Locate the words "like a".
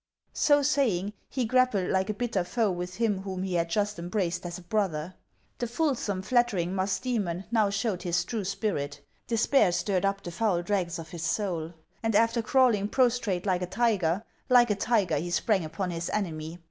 1.91-2.15, 13.45-13.67, 14.49-14.75